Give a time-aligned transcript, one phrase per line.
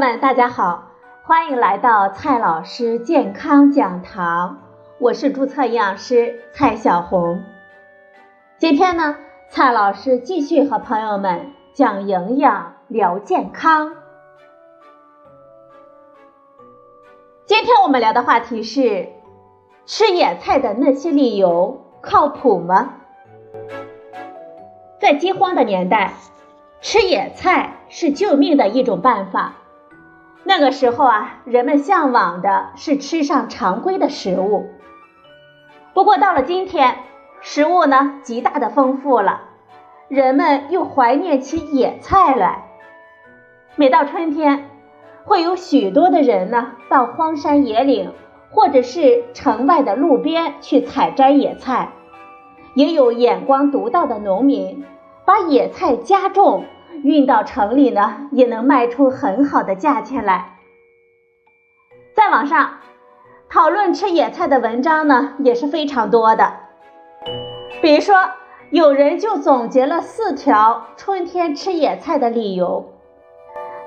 [0.00, 0.92] 们，大家好，
[1.24, 4.62] 欢迎来到蔡老师健康讲堂，
[4.98, 7.44] 我是注册营养师蔡小红。
[8.56, 9.18] 今天呢，
[9.50, 13.92] 蔡老师继续和朋友们讲营养聊健康。
[17.44, 19.06] 今天我们聊的话题是：
[19.84, 22.94] 吃野菜的那些理由靠谱吗？
[24.98, 26.14] 在饥荒的年代，
[26.80, 29.56] 吃野菜是救命的一种办法。
[30.42, 34.70] 那个时候啊，人们向往的是吃上常规的食物。
[35.92, 36.96] 不过到了今天，
[37.40, 39.42] 食物呢极大的丰富了，
[40.08, 42.64] 人们又怀念起野菜来。
[43.76, 44.70] 每到春天，
[45.24, 48.12] 会有许多的人呢到荒山野岭
[48.50, 51.92] 或者是城外的路边去采摘野菜，
[52.74, 54.84] 也有眼光独到的农民
[55.24, 56.64] 把野菜加种。
[57.02, 60.58] 运到城里呢，也能卖出很好的价钱来。
[62.14, 62.78] 在网上
[63.48, 66.52] 讨论吃野菜的文章呢，也是非常多的。
[67.80, 68.16] 比如说，
[68.70, 72.92] 有人就总结了四条春天吃野菜的理由，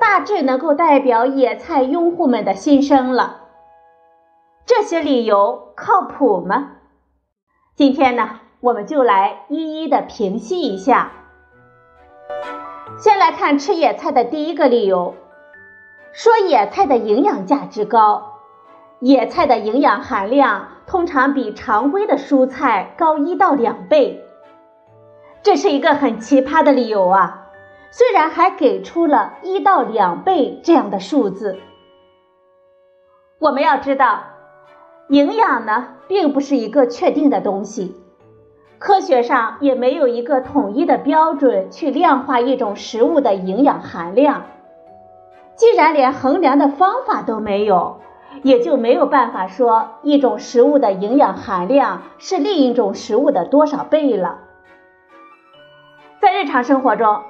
[0.00, 3.42] 大致能够代表野菜拥护们的心声了。
[4.64, 6.72] 这些理由靠谱吗？
[7.76, 11.12] 今天呢，我们就来一一的评析一下。
[12.98, 15.14] 先来看吃野菜的第一个理由，
[16.12, 18.40] 说野菜的营养价值高，
[19.00, 24.24] 野菜的营养含量通常比常规的蔬菜高一到两倍。
[25.42, 27.48] 这是一个很奇葩的理由啊！
[27.90, 31.58] 虽然还给出了一到两倍这样的数字，
[33.38, 34.22] 我们要知道，
[35.10, 37.94] 营养呢并不是一个确定的东西。
[38.78, 44.44] 科学上也没有一个统一的标准去量化一种食物的营养含量。
[45.54, 48.00] 既然连衡量的方法都没有，
[48.42, 54.40] 也就没有办法说一种食物的营养含量是另一种食物的多少倍了。
[56.20, 57.22] 在日常生活中，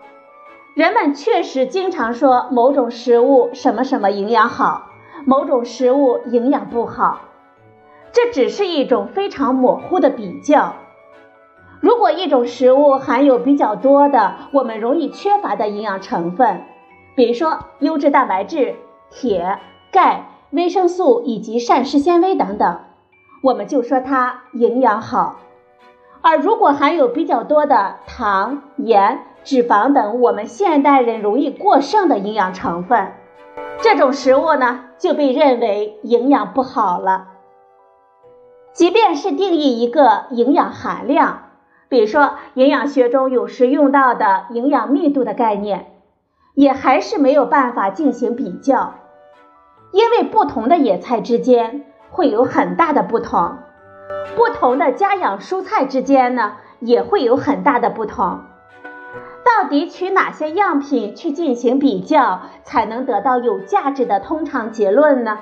[0.74, 4.86] 人们确实经常说某种食物什么什么营养好，
[5.24, 7.20] 某种食物营养不好，
[8.10, 10.74] 这只是一种非常模糊的比较。
[11.86, 16.64] 如果一种食物含有比较多的我们容易缺乏的营养成分，
[17.14, 18.74] 比如说优质蛋白质、
[19.08, 19.60] 铁、
[19.92, 22.80] 钙、维生素以及膳食纤维等等，
[23.40, 25.36] 我们就说它营养好；
[26.22, 33.12] 而如果含有比较多的糖、盐、脂肪等我们现代人容易过剩的营养成分，
[33.78, 37.28] 这种食物呢就被认为营养不好了。
[38.72, 41.42] 即便是定义一个营养含量。
[41.88, 45.92] 比如说，营养学中有时用到的营养密度的概念，
[46.54, 48.94] 也还是没有办法进行比较，
[49.92, 53.58] 因为不同的野菜之间会有很大的不同，
[54.34, 58.40] 不同的家养蔬菜之间呢也会有很大的不同。
[59.44, 65.38] 到底取哪些样品去进行比较，才能得到有价值的通常结论呢？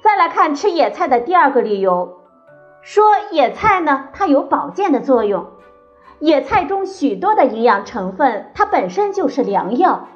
[0.00, 2.19] 再来看吃野菜的第二个理由。
[2.82, 5.46] 说野菜呢，它有保健的作用。
[6.18, 10.08] 野菜中许多的营养成分，它本身就是良药。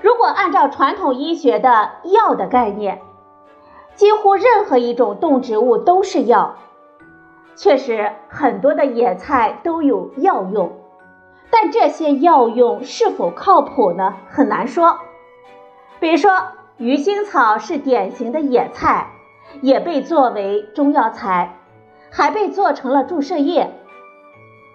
[0.00, 3.00] 如果按照传统医学的药的概念，
[3.94, 6.56] 几乎任何一种动植物都是药。
[7.56, 10.72] 确实，很多的野菜都有药用，
[11.50, 14.14] 但这些药用是否靠谱呢？
[14.28, 14.98] 很难说。
[15.98, 16.30] 比如说，
[16.78, 19.08] 鱼腥草是典型的野菜。
[19.60, 21.56] 也被作为中药材，
[22.10, 23.70] 还被做成了注射液，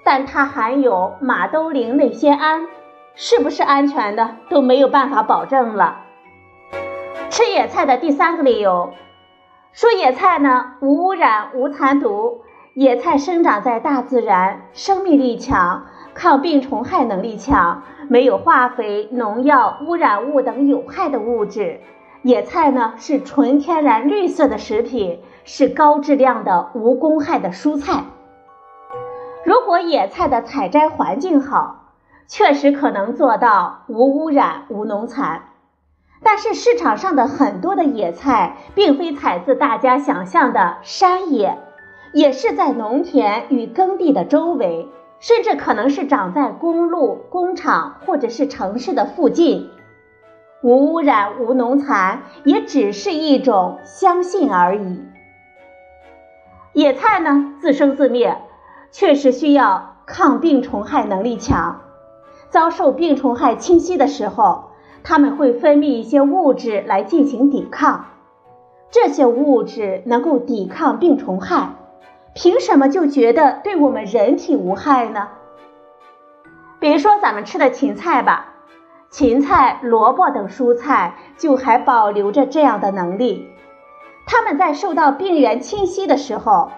[0.03, 2.67] 但它含有马兜铃内酰胺，
[3.15, 6.01] 是不是安全的都没有办法保证了。
[7.29, 8.93] 吃野菜的第三个理由，
[9.73, 12.41] 说野菜呢无污染无残毒，
[12.73, 21.81] 野菜生长在大自然，生命力强，抗病虫害能力强，没有化肥、农药、污染物等有害的物质。
[22.25, 28.03] 野菜呢是纯天然绿色的食品，是高质量的无公害的蔬菜。
[29.43, 31.91] 如果野菜的采摘环境好，
[32.25, 35.49] 确实可能做到无污染、无农残。
[36.23, 41.59] 但是市场上的很多的野菜，并非采自大家想象的山野，
[42.11, 44.87] 也是在农田与耕地的周围，
[45.19, 49.69] 甚至可能是长在公路、工厂或者是城市的附近。
[50.65, 54.99] 无污染、无农残，也只是一种相信而已。
[56.73, 58.35] 野菜呢，自生自灭，
[58.89, 61.81] 确实需要抗病虫害能力强。
[62.49, 64.71] 遭受病虫害侵袭的时候，
[65.03, 68.05] 它们会分泌一些物质来进行抵抗。
[68.89, 71.75] 这些物质能够抵抗病虫害，
[72.33, 75.27] 凭什么就觉得对我们人体无害呢？
[76.79, 78.54] 比如说咱们吃的芹菜吧，
[79.17, 83.47] 芹菜、萝卜等蔬菜就还保留着这样的能力。
[84.25, 86.69] 它们在受到病原侵袭的时候，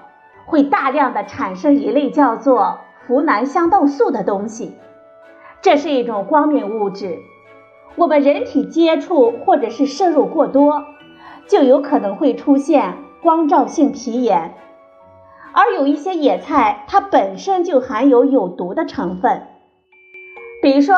[0.46, 2.78] 会大量的产生一类叫做
[3.10, 4.76] 呋喃香豆素的东西，
[5.62, 7.18] 这是一种光敏物质，
[7.96, 10.84] 我们人体接触或者是摄入过多，
[11.48, 14.54] 就有可能会出现光照性皮炎。
[15.54, 19.48] 而有一些野菜，它本身就含有有毒的成分，
[20.62, 20.96] 比如说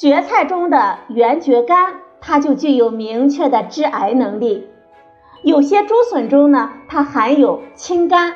[0.00, 1.92] 蕨菜中的圆蕨苷，
[2.22, 4.66] 它就具有明确的致癌能力。
[5.42, 8.32] 有些竹笋中呢，它含有氢苷，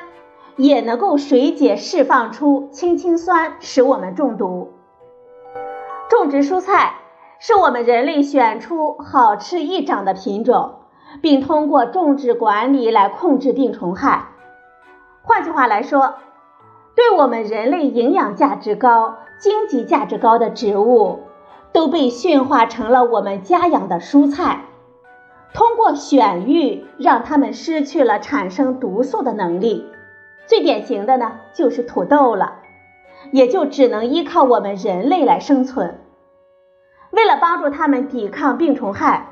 [0.56, 4.74] 也能够水解释放出氢氰酸，使我们中毒。
[6.10, 6.96] 种植蔬菜
[7.38, 10.74] 是我们人类选出好吃易长的品种，
[11.22, 14.26] 并通过种植管理来控制病虫害。
[15.22, 16.16] 换句话来说，
[16.94, 21.20] 对我们人类营养价值高、经济价值高的植物，
[21.74, 24.66] 都被驯化成了我们家养的蔬菜。
[25.52, 29.84] 通过选育，让它们失去了产生毒素的能力。
[30.46, 32.58] 最典型的呢，就是土豆了，
[33.32, 35.98] 也就只能依靠我们人类来生存。
[37.10, 39.30] 为了帮助它们抵抗病虫害，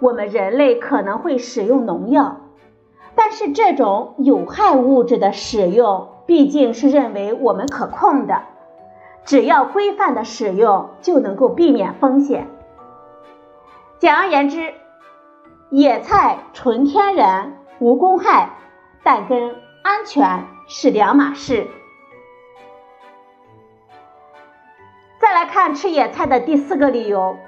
[0.00, 2.36] 我们人类可能会使用农药，
[3.14, 8.42] 但是这种有害物质的使用毕竟是认为我们可控的，
[9.24, 12.48] 只要规范的使用，就能够避免风险。
[13.98, 14.74] 简而言之。
[15.74, 18.50] 野菜纯天然无公害，
[19.02, 21.66] 但跟安全是两码事。
[25.18, 27.38] 再来看吃野菜的第四个理由，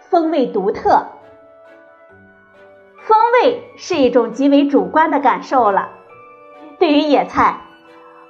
[0.00, 1.06] 风味独特。
[2.96, 5.90] 风味是一种极为主观的感受了。
[6.80, 7.60] 对于野菜，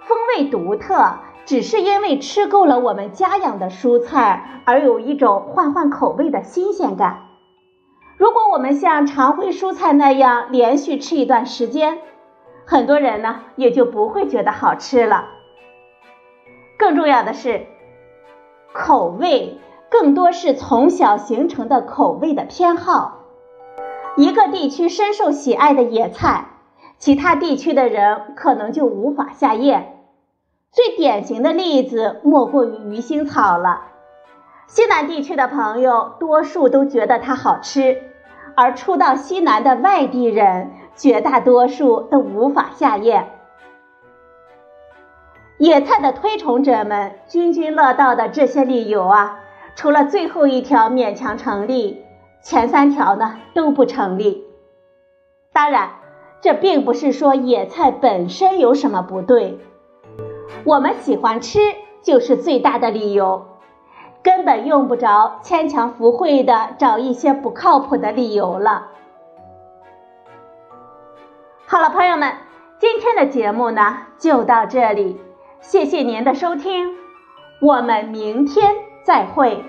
[0.03, 1.15] 风味独特，
[1.47, 7.27] 只是因为吃够了我们家养的蔬菜，而有一种换换口味的新鲜感。
[8.17, 11.99] 如果我们像常规蔬菜那样连续吃一段时间，
[12.67, 15.25] 很多人呢也就不会觉得好吃了。
[16.79, 17.67] 更重要的是，
[18.73, 19.59] 口味
[19.91, 23.19] 更多是从小形成的口味的偏好。
[24.17, 26.47] 一个地区深受喜爱的野菜，
[26.99, 30.00] 其他地区的人可能就无法下咽。
[30.73, 33.89] 最典型的例子莫过于鱼腥草了。
[34.69, 38.05] 西南地区的朋友多数都觉得它好吃。
[38.57, 43.31] 而初到西南的外地人，绝大多数都无法下咽。
[45.59, 49.41] 野菜的推崇者们津津乐道的这些理由啊，
[49.77, 52.05] 除了最后一条勉强成立，
[52.43, 54.45] 前三条呢都不成立。
[55.53, 55.91] 当然，
[56.41, 59.59] 这并不是说野菜本身有什么不对，
[60.65, 61.59] 我们喜欢吃
[62.03, 63.47] 就是最大的理由。
[64.23, 68.89] 根本用不着牵强附会的找一些不靠谱的理由了。
[71.65, 72.35] 好了，朋友们，
[72.79, 75.19] 今天的节目呢就到这里，
[75.61, 76.95] 谢谢您的收听，
[77.63, 79.65] 我们明天再会。